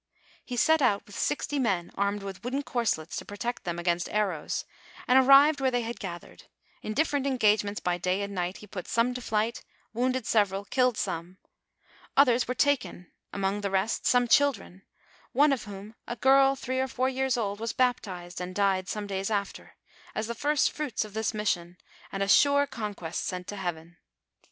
He 0.43 0.57
set 0.57 0.81
out 0.81 1.05
with 1.05 1.15
sixty 1.15 1.59
men 1.59 1.91
armed 1.93 2.23
with 2.23 2.43
wooden 2.43 2.63
corslets 2.63 3.15
to 3.17 3.23
protect 3.23 3.65
them 3.65 3.77
against 3.77 4.09
arrows, 4.09 4.65
and 5.07 5.19
arrived 5.19 5.61
where 5.61 5.69
they 5.69 5.83
had 5.83 5.99
gathered; 5.99 6.45
in 6.81 6.95
different 6.95 7.27
engagements 7.27 7.79
by 7.79 7.99
day 7.99 8.23
and 8.23 8.33
night, 8.33 8.57
he 8.57 8.65
put 8.65 8.87
some 8.87 9.13
to 9.13 9.21
flight, 9.21 9.63
wounded 9.93 10.25
several, 10.25 10.65
killed 10.65 10.97
some; 10.97 11.37
others 12.17 12.47
were 12.47 12.55
taken, 12.55 13.11
among 13.31 13.61
the 13.61 13.69
rest 13.69 14.07
some 14.07 14.27
children, 14.27 14.81
one 15.33 15.53
of 15.53 15.65
whom 15.65 15.93
a 16.07 16.15
girl 16.15 16.55
three 16.55 16.79
or 16.79 16.87
four 16.87 17.07
years 17.07 17.37
old 17.37 17.59
was 17.59 17.71
baptized 17.71 18.41
and 18.41 18.55
died 18.55 18.89
some 18.89 19.05
days 19.05 19.29
after, 19.29 19.75
as 20.15 20.25
the 20.25 20.33
first 20.33 20.71
fruits 20.71 21.05
of 21.05 21.13
this 21.13 21.31
mission, 21.31 21.77
and 22.11 22.23
a 22.23 22.27
sure 22.27 22.65
conquest 22.65 23.23
sent 23.23 23.45
to 23.45 23.55
heaven. 23.55 23.97